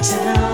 But 0.00 0.49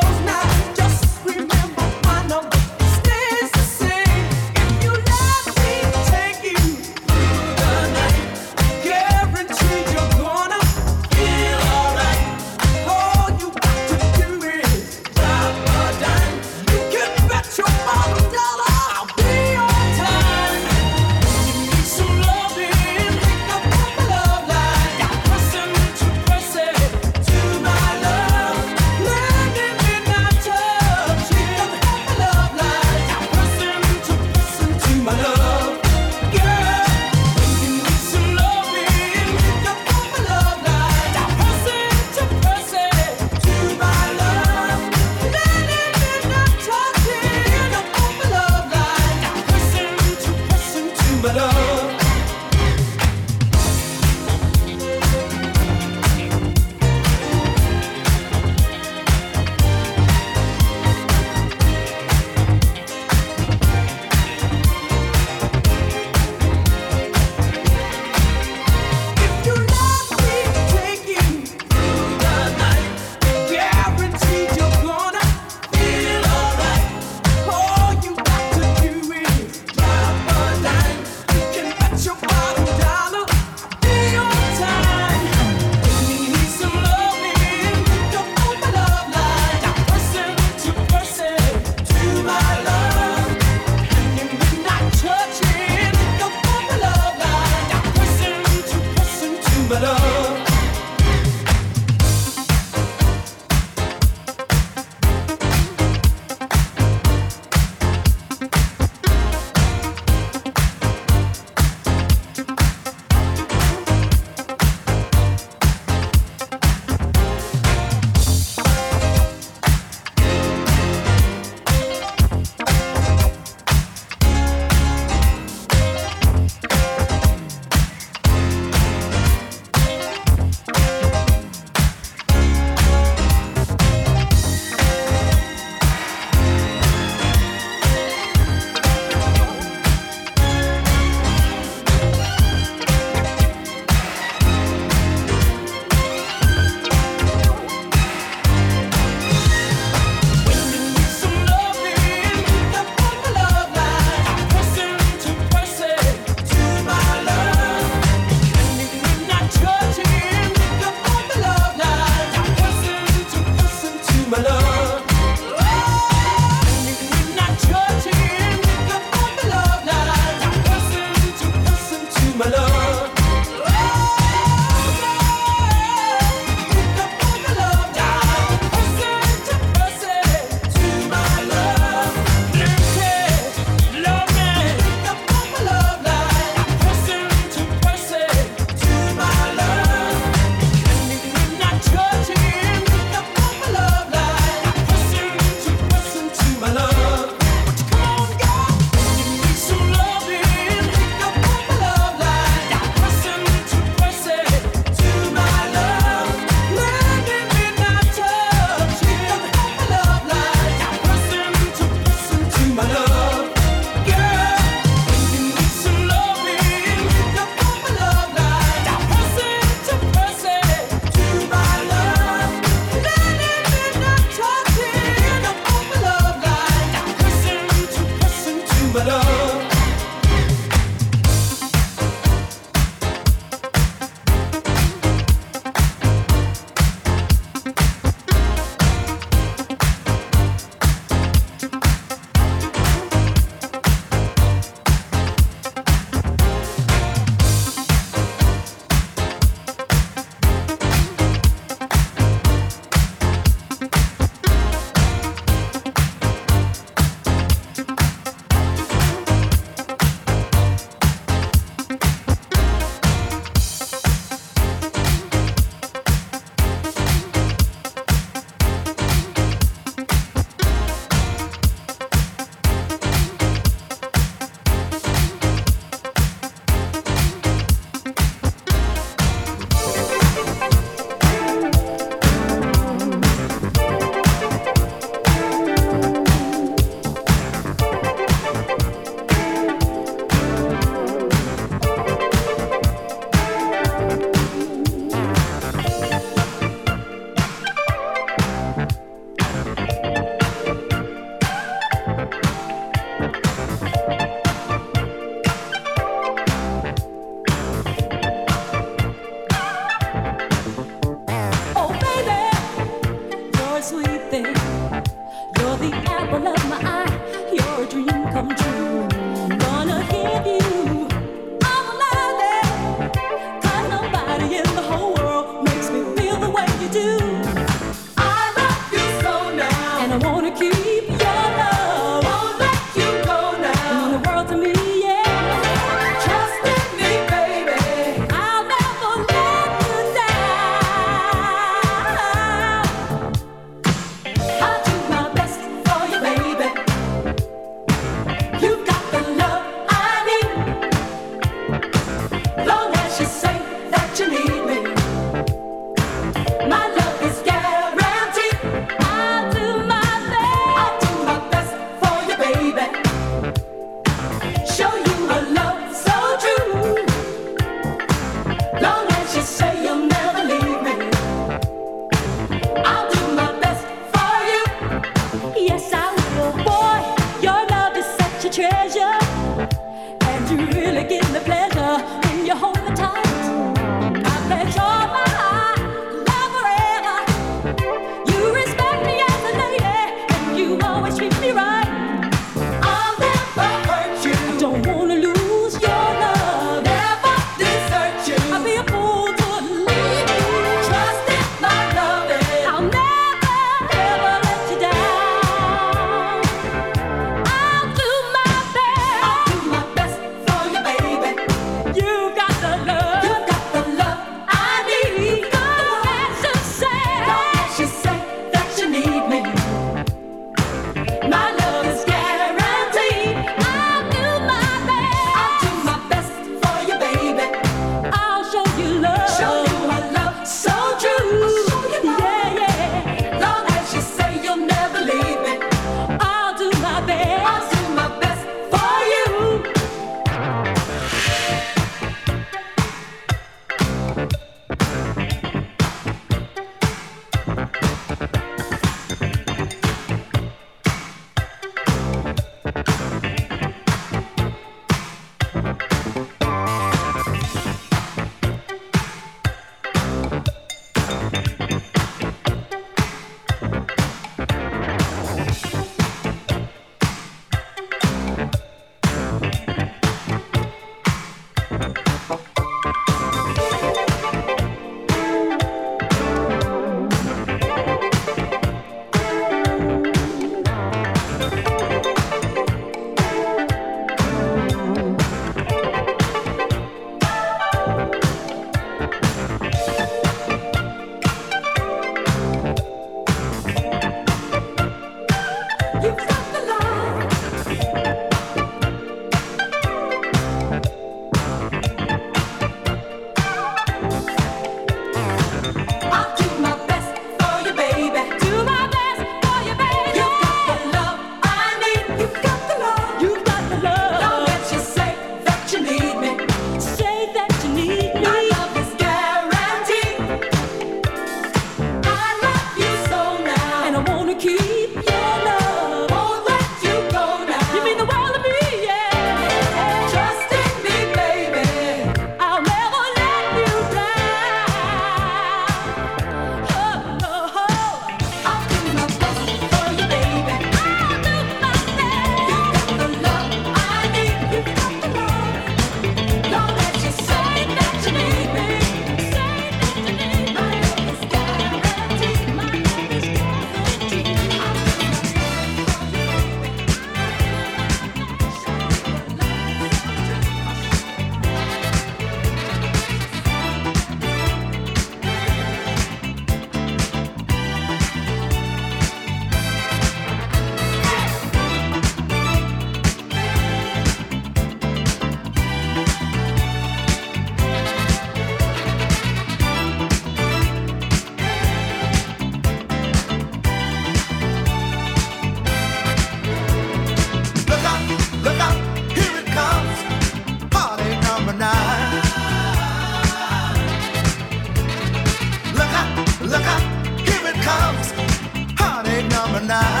Heartache 599.51 600.00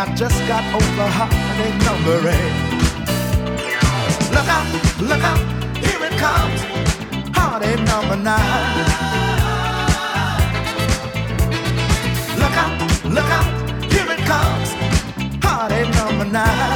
I 0.00 0.06
just 0.14 0.38
got 0.46 0.62
over 0.72 1.08
heartache 1.10 1.74
number 1.84 2.28
eight. 2.28 2.54
Look 4.30 4.46
out, 4.46 4.66
look 5.02 5.24
out, 5.24 5.42
here 5.76 6.04
it 6.06 6.16
comes. 6.16 6.60
Heartache 7.36 7.82
number 7.82 8.14
nine. 8.14 8.38
Look 12.38 12.56
out, 12.62 12.74
look 13.10 13.30
out, 13.38 13.92
here 13.92 14.08
it 14.08 14.20
comes. 14.20 14.68
Heartache 15.44 15.92
number 15.96 16.26
nine. 16.26 16.67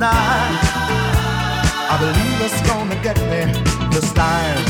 Nine. 0.00 0.56
I 1.92 1.96
believe 2.00 2.40
it's 2.40 2.60
gonna 2.66 2.96
get 3.02 3.18
me 3.28 3.52
this 3.90 4.10
time. 4.14 4.64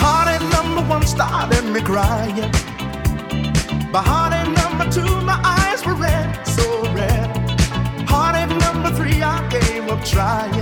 Heartache 0.00 0.42
number 0.50 0.82
one 0.88 1.06
started 1.06 1.64
me 1.66 1.80
crying. 1.80 2.50
By 3.92 4.02
heartache 4.02 4.52
number 4.52 4.90
two, 4.90 5.20
my 5.20 5.40
eyes 5.44 5.86
were 5.86 5.94
red, 5.94 6.44
so 6.44 6.82
red. 6.92 7.28
Heartache 8.08 8.56
number 8.58 8.90
three, 8.90 9.19
Up 10.00 10.06
trying. 10.06 10.54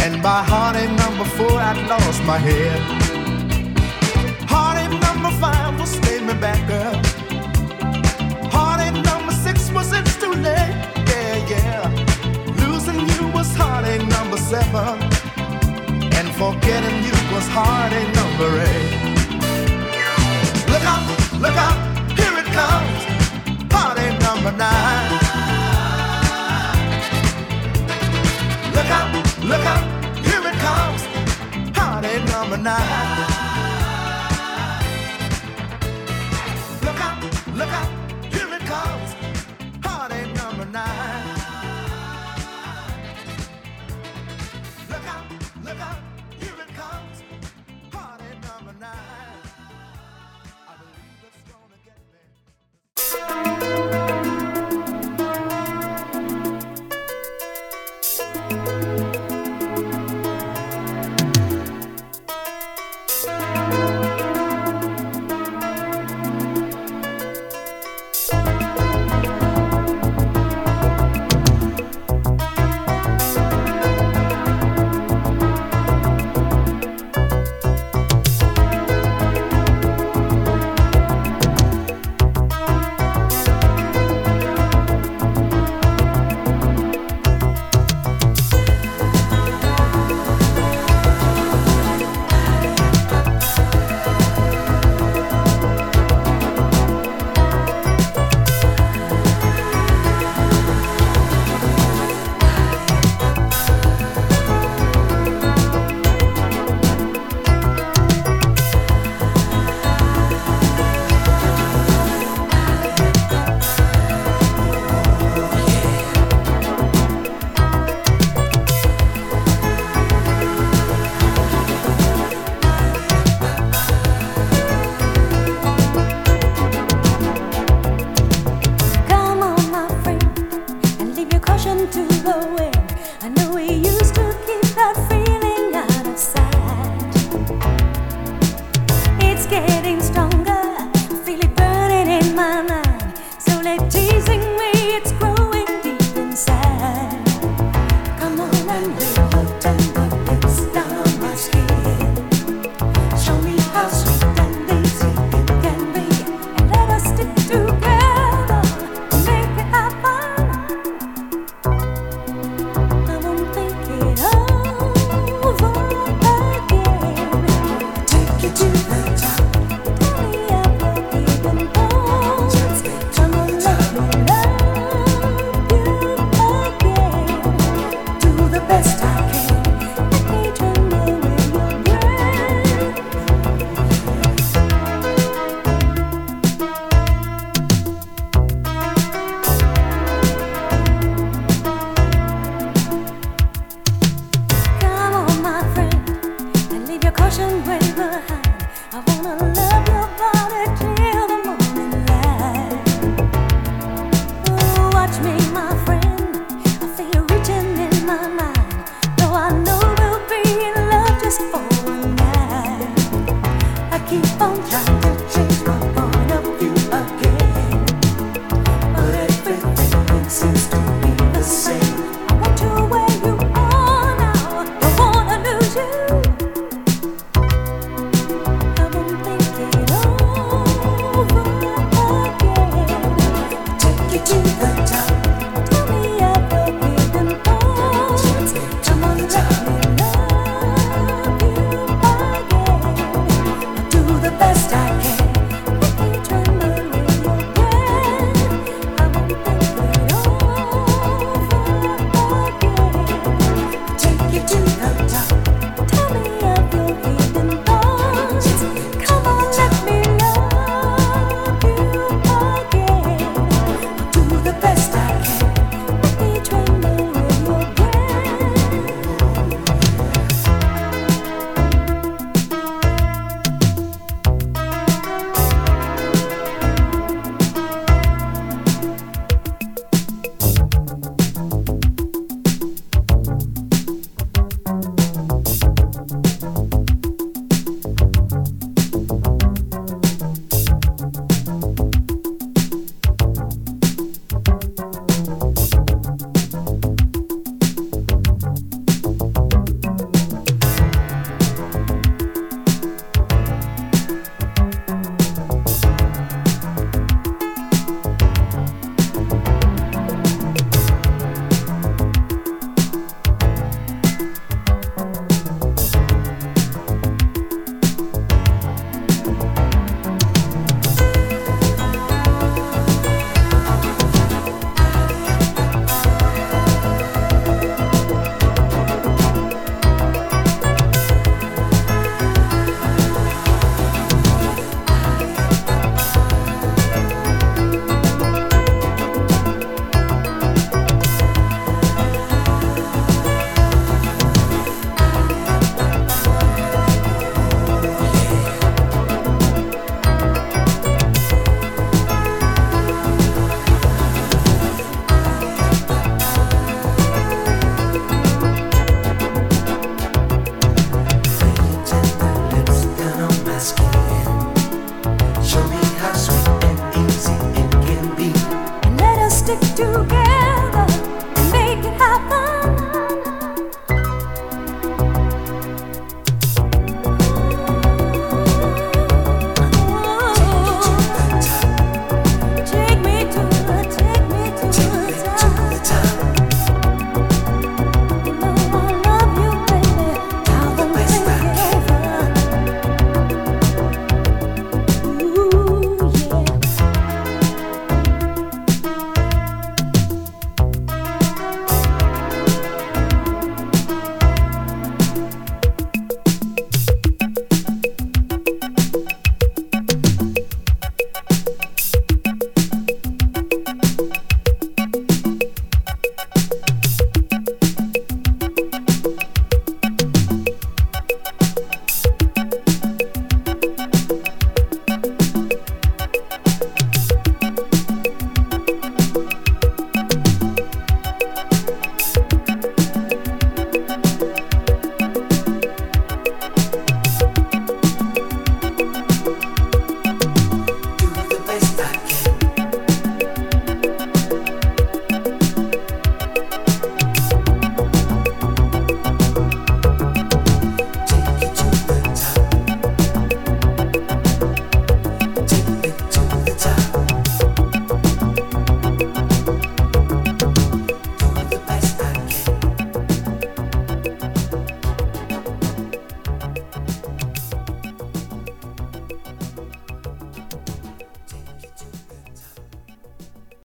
And 0.00 0.22
by 0.22 0.42
heartache 0.42 0.90
number 0.90 1.24
four, 1.24 1.52
I'd 1.52 1.86
lost 1.88 2.22
my 2.24 2.38
head. 2.38 2.80
Heartache 4.48 4.98
number 5.00 5.30
five 5.38 5.78
was 5.78 6.00
made 6.02 6.22
me 6.22 6.34
back 6.34 6.64
up. 6.70 7.06
Heartache 8.52 9.02
number 9.04 9.32
six 9.32 9.70
was 9.70 9.92
it's 9.92 10.16
too 10.16 10.32
late, 10.32 10.74
yeah, 11.10 11.48
yeah. 11.52 11.82
Losing 12.62 13.00
you 13.12 13.28
was 13.32 13.54
heartache 13.54 14.06
number 14.08 14.36
seven. 14.36 14.98
And 16.18 16.28
forgetting 16.34 16.98
you 17.04 17.16
was 17.32 17.46
heartache 17.48 18.12
number 18.20 18.50
eight. 18.70 18.90
Look 20.72 20.84
out, 20.94 21.06
look 21.44 21.56
out, 21.66 21.78
here 22.18 22.36
it 22.42 22.48
comes. 22.58 23.72
Heartache 23.72 24.20
number 24.20 24.52
nine. 24.56 25.23
Look 29.48 29.64
out, 29.66 29.84
here 30.24 30.46
it 30.50 30.58
comes. 30.66 31.02
Heartache 31.76 32.24
number 32.32 32.56
nine. 32.56 32.80
Look 36.82 37.00
out, 37.06 37.22
look 37.58 37.72
out, 37.80 37.90
here 38.32 38.54
it 38.56 38.64
comes. 38.72 39.14
Heartache 39.84 40.34
number 40.34 40.66
nine. 40.66 41.26
Look 44.90 45.06
out, 45.14 45.24
look 45.62 45.80
out, 45.80 45.98
here 46.40 46.58
it 46.64 46.74
comes. 46.74 47.22
Heartache 47.92 48.42
number 48.42 48.74
nine. 48.80 49.23